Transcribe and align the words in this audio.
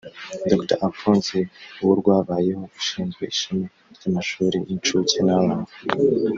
Dr 0.49 0.77
Alphonse 0.85 1.39
Uworwabayeho 1.81 2.63
ushinzwe 2.79 3.23
ishami 3.33 3.65
ry’amashuri 3.95 4.57
y’incuke 4.67 5.17
n’abanza 5.25 5.75